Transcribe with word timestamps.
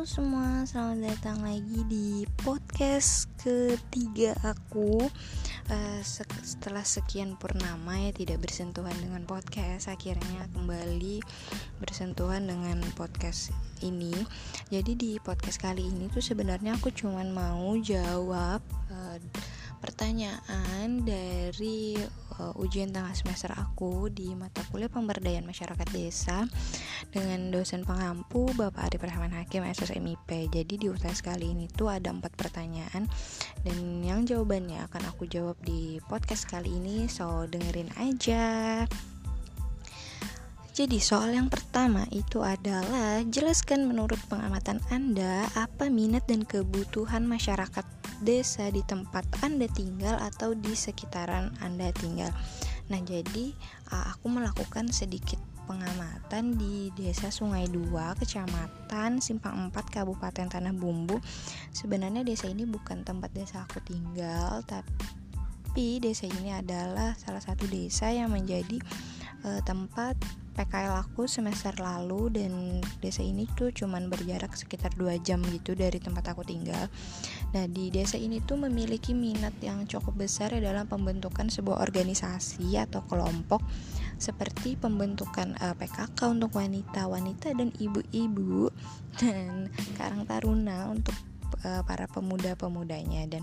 Semua, 0.00 0.64
selamat 0.64 1.12
datang 1.12 1.44
lagi 1.44 1.84
di 1.84 2.24
podcast 2.40 3.28
ketiga 3.36 4.32
aku. 4.48 4.96
Uh, 5.68 6.00
Setelah 6.40 6.88
sekian 6.88 7.36
purnama 7.36 8.00
ya 8.00 8.08
tidak 8.08 8.40
bersentuhan 8.40 8.96
dengan 8.96 9.28
podcast 9.28 9.92
Akhirnya 9.92 10.48
kembali 10.56 11.20
bersentuhan 11.84 12.48
dengan 12.48 12.80
podcast 12.96 13.52
ini. 13.84 14.16
Jadi 14.72 14.96
di 14.96 15.10
podcast 15.20 15.60
kali 15.60 15.84
ini 15.84 16.08
tuh 16.08 16.24
sebenarnya 16.24 16.80
aku 16.80 16.88
cuman 16.96 17.36
mau 17.36 17.76
jawab 17.76 18.64
uh, 18.88 19.20
pertanyaan 19.80 21.02
dari 21.02 21.96
uh, 22.36 22.52
ujian 22.60 22.92
tengah 22.92 23.16
semester 23.16 23.52
aku 23.56 24.12
di 24.12 24.36
mata 24.36 24.60
kuliah 24.68 24.92
pemberdayaan 24.92 25.48
masyarakat 25.48 25.88
desa 25.90 26.44
dengan 27.08 27.48
dosen 27.48 27.88
pengampu 27.88 28.52
Bapak 28.54 28.92
Arif 28.92 29.02
Rahman 29.02 29.32
Hakim 29.32 29.64
SSMIP. 29.64 30.52
Jadi 30.52 30.74
di 30.76 30.86
UTS 30.86 31.24
kali 31.24 31.56
ini 31.56 31.66
tuh 31.66 31.88
ada 31.88 32.12
empat 32.12 32.36
pertanyaan 32.36 33.08
dan 33.64 33.76
yang 34.04 34.28
jawabannya 34.28 34.84
akan 34.88 35.02
aku 35.10 35.24
jawab 35.26 35.56
di 35.64 35.98
podcast 36.06 36.44
kali 36.48 36.70
ini. 36.70 37.08
So 37.08 37.48
dengerin 37.48 37.92
aja. 37.96 38.84
Jadi 40.70 40.96
soal 40.96 41.36
yang 41.36 41.52
pertama 41.52 42.08
itu 42.08 42.40
adalah 42.40 43.20
jelaskan 43.28 43.84
menurut 43.84 44.16
pengamatan 44.32 44.80
Anda 44.88 45.44
apa 45.52 45.92
minat 45.92 46.24
dan 46.24 46.46
kebutuhan 46.46 47.28
masyarakat 47.28 47.99
desa 48.20 48.68
di 48.68 48.84
tempat 48.84 49.24
Anda 49.40 49.66
tinggal 49.68 50.20
atau 50.20 50.52
di 50.52 50.76
sekitaran 50.76 51.56
Anda 51.64 51.92
tinggal. 51.96 52.30
Nah, 52.90 53.00
jadi 53.00 53.54
aku 53.88 54.26
melakukan 54.26 54.90
sedikit 54.90 55.38
pengamatan 55.70 56.58
di 56.58 56.90
Desa 56.98 57.30
Sungai 57.30 57.70
Dua, 57.70 58.18
Kecamatan 58.18 59.22
Simpang 59.22 59.70
4, 59.70 60.02
Kabupaten 60.02 60.50
Tanah 60.50 60.74
Bumbu. 60.74 61.22
Sebenarnya 61.70 62.26
desa 62.26 62.50
ini 62.50 62.66
bukan 62.66 63.06
tempat 63.06 63.30
desa 63.30 63.62
aku 63.62 63.78
tinggal, 63.86 64.66
tapi 64.66 66.02
desa 66.02 66.26
ini 66.26 66.50
adalah 66.50 67.14
salah 67.14 67.38
satu 67.38 67.70
desa 67.70 68.10
yang 68.10 68.34
menjadi 68.34 68.82
uh, 69.46 69.62
tempat 69.62 70.18
PKL 70.58 71.06
aku 71.06 71.30
semester 71.30 71.72
lalu 71.78 72.34
dan 72.34 72.82
desa 72.98 73.22
ini 73.22 73.46
tuh 73.54 73.70
cuman 73.70 74.10
berjarak 74.10 74.52
sekitar 74.58 74.92
2 74.98 75.22
jam 75.22 75.40
gitu 75.46 75.78
dari 75.78 76.02
tempat 76.02 76.34
aku 76.34 76.42
tinggal. 76.42 76.90
Nah, 77.50 77.66
di 77.66 77.90
desa 77.90 78.14
ini 78.14 78.38
tuh 78.38 78.62
memiliki 78.62 79.10
minat 79.10 79.58
yang 79.58 79.82
cukup 79.90 80.22
besar 80.22 80.54
dalam 80.54 80.86
pembentukan 80.86 81.50
sebuah 81.50 81.82
organisasi 81.82 82.78
atau 82.78 83.02
kelompok 83.10 83.58
seperti 84.22 84.78
pembentukan 84.78 85.58
uh, 85.58 85.72
eh, 85.72 85.74
PKK 85.74 86.18
untuk 86.30 86.54
wanita-wanita 86.54 87.50
dan 87.56 87.74
ibu-ibu 87.82 88.70
dan 89.20 89.66
Karang 89.98 90.28
Taruna 90.30 90.94
untuk 90.94 91.16
uh, 91.66 91.82
para 91.82 92.06
pemuda-pemudanya. 92.06 93.26
Dan 93.26 93.42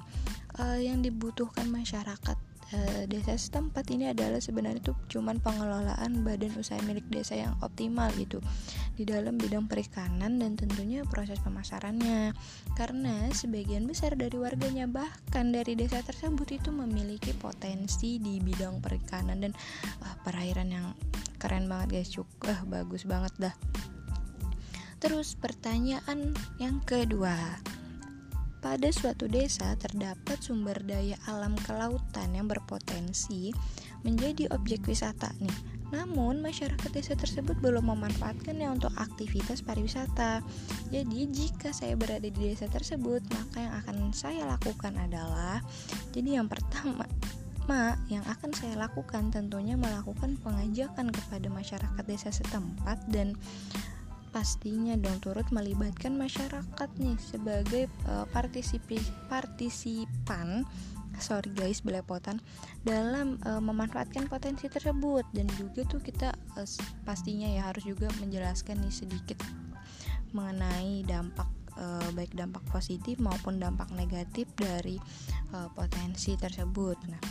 uh, 0.55 0.79
yang 0.79 1.03
dibutuhkan 1.03 1.67
masyarakat 1.67 2.46
e, 2.73 3.05
desa 3.07 3.35
setempat 3.35 3.87
ini 3.93 4.11
adalah 4.11 4.41
sebenarnya 4.41 4.81
itu 4.83 4.93
cuman 5.17 5.39
pengelolaan 5.39 6.23
badan 6.23 6.53
usaha 6.57 6.79
milik 6.83 7.07
desa 7.07 7.37
yang 7.37 7.53
optimal 7.63 8.11
gitu. 8.15 8.43
Di 8.97 9.05
dalam 9.05 9.37
bidang 9.37 9.69
perikanan 9.69 10.41
dan 10.41 10.57
tentunya 10.57 11.05
proses 11.05 11.37
pemasarannya. 11.43 12.33
Karena 12.73 13.29
sebagian 13.31 13.85
besar 13.85 14.17
dari 14.17 14.35
warganya 14.35 14.89
bahkan 14.89 15.53
dari 15.53 15.77
desa 15.77 16.01
tersebut 16.01 16.57
itu 16.57 16.69
memiliki 16.73 17.31
potensi 17.37 18.17
di 18.17 18.41
bidang 18.41 18.81
perikanan. 18.81 19.39
Dan 19.43 19.53
perairan 20.25 20.69
yang 20.73 20.87
keren 21.37 21.69
banget 21.69 22.01
guys. 22.01 22.09
Cuk 22.11 22.27
uh, 22.49 22.61
bagus 22.65 23.05
banget 23.05 23.33
dah. 23.37 23.55
Terus 24.97 25.37
pertanyaan 25.37 26.33
yang 26.57 26.81
kedua 26.81 27.61
pada 28.67 28.91
suatu 28.91 29.31
desa 29.31 29.79
terdapat 29.79 30.43
sumber 30.43 30.75
daya 30.83 31.15
alam 31.31 31.55
kelautan 31.63 32.35
yang 32.35 32.51
berpotensi 32.51 33.55
menjadi 34.03 34.51
objek 34.51 34.83
wisata 34.83 35.31
nih. 35.39 35.55
Namun 35.95 36.43
masyarakat 36.43 36.91
desa 36.91 37.15
tersebut 37.15 37.55
belum 37.63 37.87
memanfaatkannya 37.87 38.67
untuk 38.67 38.91
aktivitas 38.99 39.63
pariwisata. 39.63 40.43
Jadi 40.91 41.31
jika 41.31 41.71
saya 41.71 41.95
berada 41.95 42.27
di 42.27 42.35
desa 42.35 42.67
tersebut, 42.67 43.23
maka 43.31 43.63
yang 43.63 43.73
akan 43.79 44.11
saya 44.11 44.43
lakukan 44.43 44.99
adalah 44.99 45.63
jadi 46.11 46.43
yang 46.43 46.51
pertama 46.51 47.07
Ma, 47.71 47.95
yang 48.11 48.23
akan 48.27 48.51
saya 48.51 48.79
lakukan 48.79 49.31
tentunya 49.31 49.79
melakukan 49.79 50.39
pengajakan 50.43 51.11
kepada 51.11 51.47
masyarakat 51.51 52.03
desa 52.07 52.31
setempat 52.31 52.99
dan 53.11 53.35
pastinya 54.37 54.93
dong 54.93 55.17
turut 55.17 55.49
melibatkan 55.49 56.13
masyarakat 56.13 56.89
nih 57.01 57.17
sebagai 57.17 57.89
uh, 58.05 58.21
partisipi 58.29 59.01
partisipan 59.33 60.61
sorry 61.17 61.49
guys 61.57 61.81
belepotan 61.81 62.37
dalam 62.85 63.41
uh, 63.49 63.57
memanfaatkan 63.57 64.29
potensi 64.29 64.69
tersebut. 64.69 65.25
Dan 65.33 65.49
juga 65.57 65.81
tuh 65.89 65.97
kita 66.05 66.37
uh, 66.53 66.69
pastinya 67.01 67.49
ya 67.49 67.65
harus 67.65 67.81
juga 67.81 68.13
menjelaskan 68.21 68.77
nih 68.77 68.93
sedikit 68.93 69.41
mengenai 70.37 71.01
dampak 71.09 71.49
uh, 71.73 72.05
baik 72.13 72.37
dampak 72.37 72.61
positif 72.69 73.17
maupun 73.17 73.57
dampak 73.57 73.89
negatif 73.97 74.45
dari 74.53 75.01
uh, 75.57 75.65
potensi 75.73 76.37
tersebut. 76.37 76.97
Nah 77.09 77.21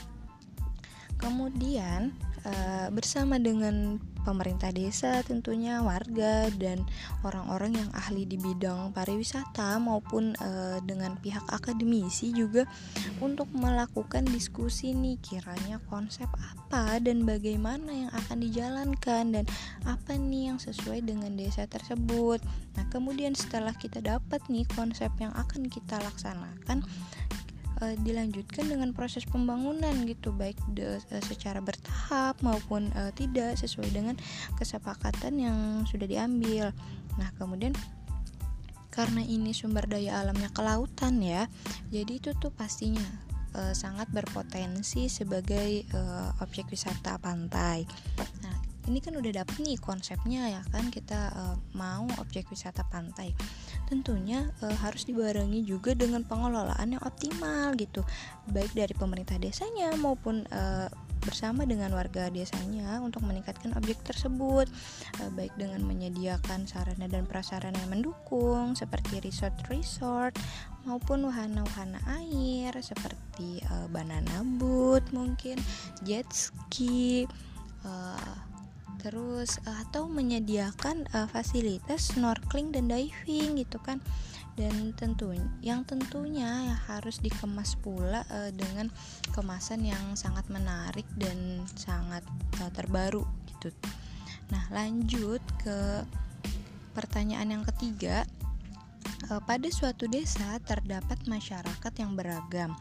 kemudian 1.22 2.10
uh, 2.46 2.88
bersama 2.94 3.42
dengan 3.42 3.98
pemerintah 4.26 4.74
desa 4.74 5.22
tentunya 5.22 5.78
warga 5.86 6.50
dan 6.58 6.82
orang-orang 7.22 7.78
yang 7.78 7.90
ahli 7.94 8.26
di 8.26 8.34
bidang 8.34 8.90
pariwisata 8.90 9.78
maupun 9.78 10.34
e, 10.34 10.82
dengan 10.82 11.14
pihak 11.22 11.46
akademisi 11.46 12.34
juga 12.34 12.66
untuk 13.22 13.46
melakukan 13.54 14.26
diskusi 14.26 14.90
nih 14.98 15.14
kiranya 15.22 15.78
konsep 15.86 16.26
apa 16.34 16.98
dan 16.98 17.22
bagaimana 17.22 17.86
yang 17.94 18.10
akan 18.10 18.42
dijalankan 18.42 19.24
dan 19.30 19.44
apa 19.86 20.18
nih 20.18 20.50
yang 20.50 20.58
sesuai 20.58 21.06
dengan 21.06 21.38
desa 21.38 21.70
tersebut. 21.70 22.42
Nah, 22.74 22.84
kemudian 22.90 23.38
setelah 23.38 23.72
kita 23.78 24.02
dapat 24.02 24.42
nih 24.50 24.66
konsep 24.74 25.14
yang 25.22 25.30
akan 25.38 25.70
kita 25.70 26.02
laksanakan 26.02 26.82
uh, 27.82 27.94
dilanjutkan 28.00 28.68
dengan 28.68 28.92
proses 28.96 29.24
pembangunan 29.28 29.92
gitu 30.08 30.32
baik 30.32 30.56
de, 30.72 30.96
uh, 30.98 31.22
secara 31.24 31.60
bertahap 31.60 32.40
maupun 32.40 32.92
uh, 32.96 33.12
tidak 33.12 33.56
sesuai 33.60 33.90
dengan 33.92 34.16
kesepakatan 34.56 35.40
yang 35.40 35.58
sudah 35.88 36.08
diambil. 36.08 36.72
Nah, 37.20 37.28
kemudian 37.40 37.72
karena 38.92 39.20
ini 39.20 39.52
sumber 39.52 39.84
daya 39.84 40.24
alamnya 40.24 40.48
kelautan 40.56 41.20
ya. 41.20 41.48
Jadi 41.92 42.16
itu 42.16 42.30
tuh 42.36 42.48
pastinya 42.48 43.04
uh, 43.56 43.76
sangat 43.76 44.08
berpotensi 44.08 45.12
sebagai 45.12 45.84
uh, 45.92 46.32
objek 46.40 46.68
wisata 46.72 47.20
pantai. 47.20 47.84
Nah, 48.40 48.56
ini 48.86 49.02
kan 49.02 49.18
udah 49.18 49.42
dapet 49.42 49.66
nih 49.66 49.78
konsepnya 49.82 50.46
ya 50.46 50.62
kan 50.70 50.88
kita 50.94 51.34
uh, 51.34 51.56
mau 51.74 52.06
objek 52.22 52.46
wisata 52.48 52.86
pantai 52.86 53.34
tentunya 53.86 54.50
uh, 54.60 54.76
harus 54.82 55.06
dibarengi 55.06 55.62
juga 55.62 55.94
dengan 55.94 56.26
pengelolaan 56.26 56.98
yang 56.98 57.02
optimal 57.02 57.72
gitu. 57.78 58.02
Baik 58.50 58.74
dari 58.74 58.92
pemerintah 58.92 59.38
desanya 59.38 59.94
maupun 59.96 60.44
uh, 60.50 60.90
bersama 61.26 61.66
dengan 61.66 61.90
warga 61.90 62.30
desanya 62.30 63.02
untuk 63.02 63.26
meningkatkan 63.26 63.74
objek 63.74 63.98
tersebut. 64.06 64.70
Uh, 65.18 65.30
baik 65.34 65.50
dengan 65.58 65.82
menyediakan 65.82 66.70
sarana 66.70 67.10
dan 67.10 67.26
prasarana 67.26 67.74
yang 67.82 67.98
mendukung 67.98 68.78
seperti 68.78 69.18
resort-resort 69.22 70.38
maupun 70.86 71.26
wahana-wahana 71.26 71.98
air 72.22 72.70
seperti 72.78 73.58
uh, 73.66 73.90
banana 73.90 74.46
boat 74.62 75.02
mungkin 75.10 75.58
jet 76.06 76.30
ski 76.30 77.26
uh, 77.82 78.55
terus 79.06 79.62
uh, 79.70 79.86
atau 79.86 80.10
menyediakan 80.10 81.06
uh, 81.14 81.30
fasilitas 81.30 82.10
snorkeling 82.10 82.74
dan 82.74 82.90
diving 82.90 83.54
gitu 83.54 83.78
kan 83.78 84.02
dan 84.58 84.90
tentunya 84.98 85.46
yang 85.62 85.86
tentunya 85.86 86.74
ya 86.74 86.76
harus 86.90 87.22
dikemas 87.22 87.78
pula 87.78 88.26
uh, 88.26 88.50
dengan 88.50 88.90
kemasan 89.30 89.86
yang 89.86 90.18
sangat 90.18 90.42
menarik 90.50 91.06
dan 91.14 91.62
sangat 91.78 92.26
uh, 92.58 92.70
terbaru 92.74 93.22
gitu. 93.46 93.70
Nah, 94.50 94.66
lanjut 94.74 95.42
ke 95.62 96.02
pertanyaan 96.90 97.60
yang 97.60 97.64
ketiga. 97.74 98.26
Pada 99.26 99.66
suatu 99.72 100.06
desa 100.06 100.58
terdapat 100.62 101.18
masyarakat 101.26 101.92
yang 101.98 102.14
beragam 102.14 102.78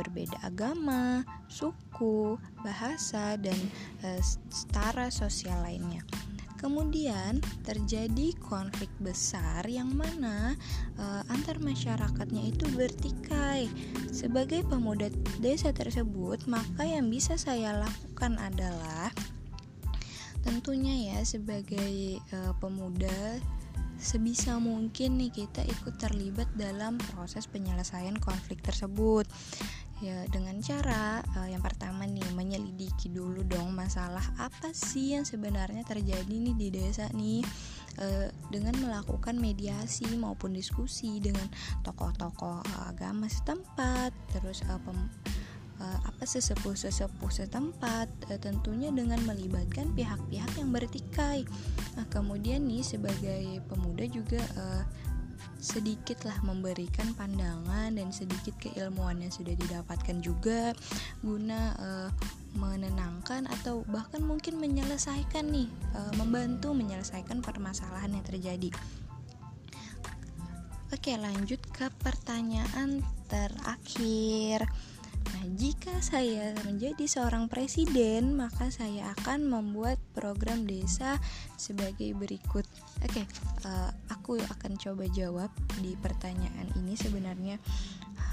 berbeda 0.00 0.40
agama, 0.40 1.20
suku, 1.52 2.40
bahasa, 2.64 3.36
dan 3.36 3.56
e, 4.00 4.16
setara 4.48 5.12
sosial 5.12 5.60
lainnya. 5.60 6.00
Kemudian 6.60 7.40
terjadi 7.64 8.36
konflik 8.36 8.92
besar 9.00 9.64
yang 9.64 9.92
mana 9.96 10.56
e, 10.96 11.04
antar 11.32 11.60
masyarakatnya 11.60 12.52
itu 12.52 12.64
bertikai. 12.76 13.68
Sebagai 14.12 14.64
pemuda 14.68 15.12
desa 15.40 15.72
tersebut, 15.72 16.44
maka 16.48 16.84
yang 16.84 17.08
bisa 17.08 17.36
saya 17.36 17.76
lakukan 17.80 18.36
adalah 18.40 19.12
tentunya 20.40 21.12
ya 21.12 21.18
sebagai 21.24 22.20
e, 22.20 22.38
pemuda 22.60 23.40
sebisa 24.00 24.56
mungkin 24.56 25.20
nih 25.20 25.30
kita 25.30 25.60
ikut 25.62 26.00
terlibat 26.00 26.48
dalam 26.56 26.96
proses 27.12 27.44
penyelesaian 27.46 28.16
konflik 28.16 28.64
tersebut. 28.64 29.28
Ya 30.00 30.24
dengan 30.32 30.56
cara 30.64 31.20
uh, 31.36 31.44
yang 31.44 31.60
pertama 31.60 32.08
nih 32.08 32.24
menyelidiki 32.32 33.12
dulu 33.12 33.44
dong 33.44 33.76
masalah 33.76 34.24
apa 34.40 34.72
sih 34.72 35.12
yang 35.12 35.28
sebenarnya 35.28 35.84
terjadi 35.84 36.24
nih 36.32 36.56
di 36.56 36.68
desa 36.72 37.06
nih. 37.12 37.44
Uh, 38.00 38.32
dengan 38.48 38.72
melakukan 38.80 39.36
mediasi 39.36 40.08
maupun 40.16 40.56
diskusi 40.56 41.20
dengan 41.20 41.44
tokoh-tokoh 41.84 42.62
agama 42.86 43.26
setempat 43.28 44.14
terus 44.30 44.64
uh, 44.70 44.78
pem, 44.80 45.10
apa 45.80 46.28
sesepuh-sesepuh 46.28 47.32
setempat 47.32 48.08
uh, 48.28 48.38
tentunya 48.40 48.92
dengan 48.92 49.16
melibatkan 49.24 49.88
pihak-pihak 49.96 50.52
yang 50.60 50.68
bertikai 50.68 51.48
nah 51.96 52.04
kemudian 52.12 52.68
nih 52.68 52.84
sebagai 52.84 53.64
pemuda 53.72 54.04
juga 54.04 54.40
uh, 54.60 54.84
sedikitlah 55.60 56.36
memberikan 56.44 57.12
pandangan 57.16 57.92
dan 57.92 58.12
sedikit 58.12 58.52
keilmuan 58.60 59.20
yang 59.20 59.32
sudah 59.32 59.56
didapatkan 59.56 60.20
juga 60.20 60.76
guna 61.24 61.76
uh, 61.80 62.10
menenangkan 62.56 63.48
atau 63.48 63.84
bahkan 63.88 64.20
mungkin 64.24 64.58
menyelesaikan 64.58 65.48
nih 65.54 65.70
membantu 66.18 66.74
menyelesaikan 66.74 67.46
permasalahan 67.46 68.10
yang 68.10 68.26
terjadi. 68.26 68.74
Oke, 70.90 71.14
lanjut 71.14 71.62
ke 71.70 71.86
pertanyaan 72.02 72.98
terakhir. 73.30 74.66
Nah, 75.40 75.56
jika 75.56 75.96
saya 76.04 76.52
menjadi 76.68 77.08
seorang 77.08 77.48
presiden, 77.48 78.36
maka 78.36 78.68
saya 78.68 79.08
akan 79.16 79.48
membuat 79.48 79.96
program 80.12 80.68
desa 80.68 81.16
sebagai 81.56 82.12
berikut. 82.12 82.68
Oke, 83.00 83.24
uh, 83.64 83.88
aku 84.12 84.36
akan 84.36 84.76
coba 84.76 85.08
jawab 85.08 85.48
di 85.80 85.96
pertanyaan 85.96 86.68
ini 86.76 86.92
sebenarnya 86.92 87.56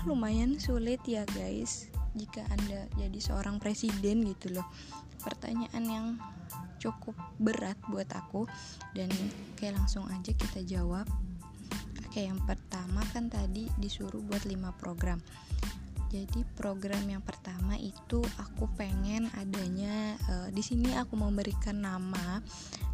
lumayan 0.03 0.59
sulit 0.59 0.99
ya, 1.07 1.23
guys. 1.31 1.87
Jika 2.11 2.43
Anda 2.51 2.91
jadi 2.99 3.19
seorang 3.23 3.63
presiden 3.63 4.27
gitu 4.27 4.51
loh. 4.51 4.67
Pertanyaan 5.23 5.83
yang 5.87 6.07
cukup 6.83 7.15
berat 7.39 7.79
buat 7.87 8.11
aku 8.11 8.51
dan 8.91 9.07
kayak 9.55 9.79
langsung 9.79 10.11
aja 10.11 10.35
kita 10.35 10.59
jawab. 10.67 11.07
Oke, 12.03 12.27
yang 12.27 12.43
pertama 12.43 12.99
kan 13.15 13.31
tadi 13.31 13.71
disuruh 13.79 14.19
buat 14.27 14.43
5 14.43 14.75
program 14.75 15.23
jadi 16.07 16.47
program 16.55 17.03
yang 17.11 17.19
pertama 17.19 17.75
itu 17.75 18.23
aku 18.39 18.71
pengen 18.79 19.27
adanya 19.35 20.15
uh, 20.31 20.47
di 20.47 20.63
sini 20.63 20.95
aku 20.95 21.19
memberikan 21.19 21.83
nama 21.83 22.39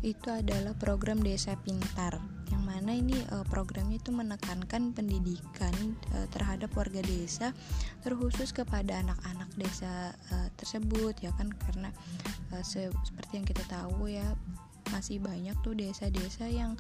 itu 0.02 0.34
adalah 0.34 0.74
program 0.76 1.22
Desa 1.22 1.54
Pintar. 1.62 2.18
Yang 2.50 2.64
mana 2.66 2.92
ini 2.94 3.18
uh, 3.30 3.46
programnya 3.46 4.02
itu 4.02 4.10
menekankan 4.10 4.98
pendidikan 4.98 5.74
uh, 6.18 6.26
terhadap 6.34 6.74
warga 6.74 7.06
desa 7.06 7.54
terkhusus 8.02 8.50
kepada 8.50 8.98
anak-anak 9.06 9.50
desa 9.58 10.14
uh, 10.34 10.50
tersebut 10.58 11.14
ya 11.22 11.30
kan 11.38 11.54
karena 11.54 11.94
uh, 12.54 12.62
se 12.66 12.90
seperti 13.06 13.42
yang 13.42 13.48
kita 13.48 13.64
tahu 13.70 14.10
ya 14.10 14.26
masih 14.90 15.22
banyak 15.22 15.56
tuh 15.62 15.74
desa-desa 15.74 16.46
yang 16.50 16.78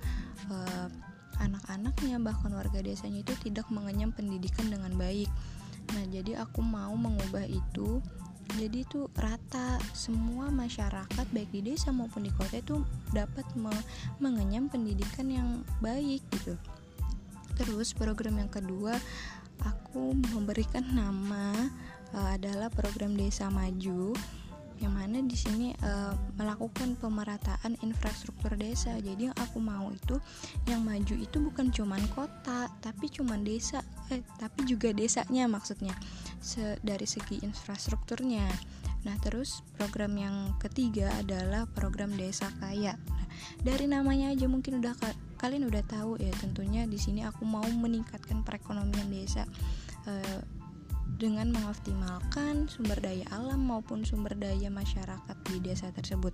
uh, 0.49 0.89
anak-anaknya 1.41 2.21
bahkan 2.21 2.53
warga 2.53 2.81
desanya 2.85 3.25
itu 3.25 3.33
tidak 3.41 3.65
mengenyam 3.73 4.13
pendidikan 4.13 4.69
dengan 4.69 4.93
baik 4.93 5.29
Nah, 5.93 6.05
jadi 6.09 6.41
aku 6.41 6.59
mau 6.65 6.93
mengubah 6.97 7.45
itu 7.45 8.01
jadi 8.59 8.85
itu 8.85 9.09
rata 9.17 9.81
semua 9.97 10.53
masyarakat 10.53 11.25
baik 11.33 11.49
di 11.49 11.73
desa 11.73 11.89
maupun 11.89 12.27
di 12.27 12.31
kota 12.35 12.61
itu 12.61 12.85
dapat 13.09 13.47
me 13.57 13.71
mengenyam 14.21 14.69
pendidikan 14.69 15.25
yang 15.31 15.49
baik 15.81 16.21
gitu. 16.29 16.53
Terus 17.57 17.97
program 17.97 18.37
yang 18.37 18.51
kedua 18.51 18.93
aku 19.63 20.13
memberikan 20.35 20.85
nama 20.85 21.53
uh, 22.13 22.29
adalah 22.35 22.69
program 22.69 23.17
Desa 23.17 23.49
Maju 23.49 24.13
yang 24.81 24.95
mana 24.95 25.21
di 25.21 25.37
sini 25.37 25.75
uh, 25.83 26.13
melakukan 26.37 26.97
pemerataan 26.97 27.77
infrastruktur 27.85 28.55
desa. 28.57 28.97
Jadi 28.97 29.29
yang 29.29 29.37
aku 29.37 29.61
mau 29.61 29.91
itu 29.93 30.17
yang 30.65 30.81
maju 30.81 31.15
itu 31.17 31.37
bukan 31.37 31.69
cuman 31.69 32.01
kota, 32.13 32.71
tapi 32.81 33.09
cuman 33.11 33.45
desa, 33.45 33.83
eh 34.09 34.23
tapi 34.41 34.65
juga 34.65 34.89
desanya 34.95 35.45
maksudnya 35.45 35.93
se 36.39 36.77
dari 36.81 37.05
segi 37.05 37.43
infrastrukturnya. 37.43 38.47
Nah, 39.03 39.19
terus 39.19 39.59
program 39.75 40.15
yang 40.15 40.55
ketiga 40.63 41.11
adalah 41.19 41.67
program 41.67 42.15
Desa 42.15 42.47
Kaya. 42.63 42.95
Nah, 42.95 43.27
dari 43.59 43.83
namanya 43.83 44.31
aja 44.31 44.47
mungkin 44.47 44.79
udah 44.79 44.95
kalian 45.43 45.67
udah 45.67 45.83
tahu 45.83 46.15
ya, 46.23 46.31
tentunya 46.39 46.87
di 46.87 46.95
sini 46.95 47.27
aku 47.27 47.43
mau 47.43 47.67
meningkatkan 47.67 48.47
perekonomian 48.47 49.11
desa. 49.11 49.43
Uh, 50.07 50.62
dengan 51.17 51.53
mengoptimalkan 51.53 52.67
sumber 52.67 52.99
daya 52.99 53.23
alam 53.31 53.63
maupun 53.63 54.03
sumber 54.03 54.35
daya 54.35 54.67
masyarakat 54.67 55.37
di 55.47 55.61
desa 55.63 55.93
tersebut. 55.93 56.33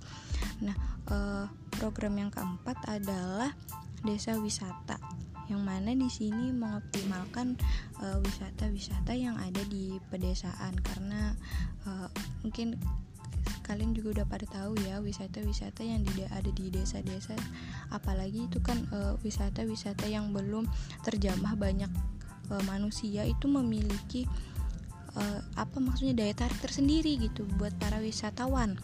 Nah, 0.65 0.75
eh, 1.11 1.45
program 1.77 2.17
yang 2.17 2.31
keempat 2.33 2.77
adalah 2.89 3.53
desa 4.01 4.39
wisata 4.39 4.97
yang 5.49 5.65
mana 5.65 5.97
di 5.97 6.07
sini 6.07 6.53
mengoptimalkan 6.53 7.57
eh, 8.05 8.17
wisata-wisata 8.21 9.11
uh, 9.11 9.17
yang 9.17 9.35
ada 9.41 9.65
di 9.65 9.97
pedesaan 10.13 10.77
karena 10.77 11.33
uh, 11.89 12.05
mungkin 12.45 12.77
kalian 13.65 13.97
juga 13.97 14.21
udah 14.21 14.25
pada 14.29 14.45
tahu 14.45 14.77
ya 14.85 15.01
wisata-wisata 15.01 15.81
yang 15.81 16.05
di, 16.05 16.25
ada 16.25 16.49
di 16.53 16.69
desa-desa 16.69 17.37
apalagi 17.89 18.45
itu 18.49 18.61
kan 18.61 18.85
wisata-wisata 19.25 20.05
uh, 20.05 20.13
yang 20.13 20.33
belum 20.33 20.69
terjamah 21.05 21.53
banyak 21.57 21.89
uh, 22.49 22.63
manusia 22.65 23.25
itu 23.25 23.45
memiliki 23.49 24.25
uh, 25.19 25.39
apa 25.59 25.77
maksudnya 25.83 26.15
daya 26.15 26.33
tarik 26.33 26.57
tersendiri 26.63 27.19
gitu 27.19 27.43
buat 27.59 27.75
para 27.75 27.99
wisatawan. 27.99 28.79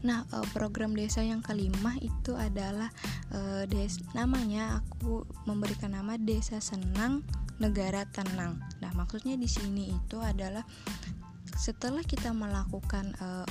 Nah, 0.00 0.24
uh, 0.32 0.46
program 0.56 0.96
desa 0.96 1.20
yang 1.20 1.44
kelima 1.44 1.92
itu 2.00 2.32
adalah 2.32 2.88
uh, 3.36 3.68
des 3.68 4.00
namanya 4.16 4.80
aku 4.80 5.28
memberikan 5.44 5.92
nama 5.92 6.16
Desa 6.16 6.56
Senang 6.64 7.20
Negara 7.60 8.08
Tenang. 8.08 8.56
Nah, 8.80 8.90
maksudnya 8.96 9.36
di 9.36 9.44
sini 9.44 9.92
itu 9.92 10.16
adalah 10.24 10.64
setelah 11.52 12.00
kita 12.00 12.32
melakukan 12.32 13.12
uh, 13.20 13.44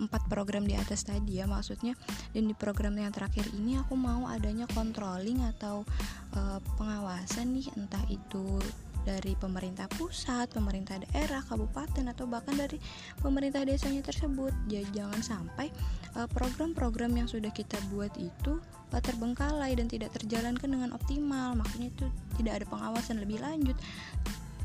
empat 0.00 0.32
program 0.32 0.64
di 0.64 0.72
atas 0.72 1.04
tadi 1.04 1.44
ya 1.44 1.44
maksudnya 1.44 1.92
dan 2.32 2.48
di 2.48 2.56
program 2.56 2.96
yang 2.96 3.12
terakhir 3.12 3.44
ini 3.52 3.76
aku 3.76 4.00
mau 4.00 4.24
adanya 4.32 4.64
controlling 4.72 5.44
atau 5.44 5.84
uh, 6.32 6.58
pengawasan 6.80 7.52
nih 7.52 7.68
entah 7.76 8.00
itu 8.08 8.56
dari 9.04 9.32
pemerintah 9.36 9.88
pusat, 9.96 10.52
pemerintah 10.52 11.00
daerah, 11.10 11.40
kabupaten 11.44 12.12
atau 12.12 12.28
bahkan 12.28 12.56
dari 12.56 12.76
pemerintah 13.20 13.64
desanya 13.64 14.04
tersebut. 14.04 14.52
Jadi 14.68 14.88
jangan 14.92 15.20
sampai 15.20 15.72
eh, 16.16 16.28
program-program 16.30 17.12
yang 17.16 17.28
sudah 17.28 17.50
kita 17.50 17.76
buat 17.92 18.12
itu 18.20 18.60
uh, 18.92 19.02
terbengkalai 19.02 19.74
dan 19.78 19.86
tidak 19.86 20.12
terjalankan 20.14 20.68
dengan 20.68 20.90
optimal. 20.92 21.54
Maksudnya 21.56 21.88
itu 21.90 22.06
tidak 22.38 22.62
ada 22.62 22.66
pengawasan 22.68 23.16
lebih 23.22 23.38
lanjut. 23.40 23.76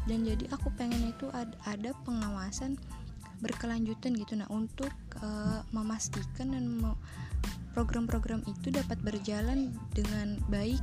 Dan 0.06 0.22
jadi 0.22 0.46
aku 0.54 0.70
pengen 0.78 1.10
itu 1.10 1.26
ada 1.66 1.92
pengawasan 2.06 2.78
berkelanjutan 3.42 4.16
gitu 4.16 4.40
nah 4.40 4.48
untuk 4.48 4.94
uh, 5.20 5.60
memastikan 5.76 6.56
dan 6.56 6.66
program-program 7.76 8.40
itu 8.48 8.72
dapat 8.72 8.96
berjalan 9.04 9.76
dengan 9.92 10.40
baik. 10.48 10.80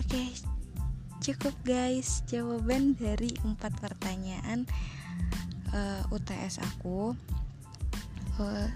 Oke, 0.00 0.16
okay, 0.16 0.26
cukup 1.20 1.52
guys. 1.68 2.24
Jawaban 2.24 2.96
dari 2.96 3.28
empat 3.44 3.76
pertanyaan 3.76 4.64
uh, 5.76 6.00
eh, 6.00 6.14
UTS 6.16 6.64
aku. 6.64 7.12
Uh, 8.40 8.68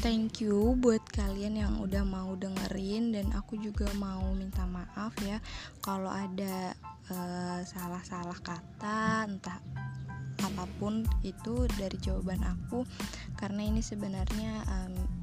thank 0.00 0.40
you 0.40 0.72
buat 0.80 1.04
kalian 1.12 1.60
yang 1.60 1.76
udah 1.84 2.00
mau 2.02 2.32
dengerin 2.32 3.12
dan 3.12 3.28
aku 3.36 3.60
juga 3.60 3.86
mau 4.00 4.24
minta 4.32 4.64
maaf 4.64 5.12
ya 5.20 5.36
kalau 5.84 6.08
ada 6.08 6.72
eh, 7.12 7.60
salah-salah 7.60 8.40
uh, 8.40 8.42
kata 8.42 9.28
entah 9.28 9.60
apa 10.42 10.64
pun 10.80 11.04
itu 11.20 11.68
dari 11.76 12.00
jawaban 12.00 12.40
aku. 12.40 12.88
Karena 13.36 13.68
ini 13.68 13.84
sebenarnya 13.84 14.64
um, 14.64 15.21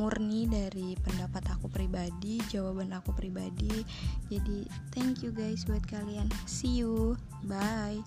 murni 0.00 0.48
dari 0.48 0.96
pendapat 0.96 1.44
aku 1.52 1.68
pribadi 1.68 2.40
jawaban 2.48 2.96
aku 2.96 3.12
pribadi. 3.12 3.84
Jadi 4.32 4.64
thank 4.96 5.20
you 5.20 5.28
guys 5.28 5.68
buat 5.68 5.84
kalian. 5.84 6.32
See 6.48 6.80
you. 6.80 7.20
Bye 7.44 8.00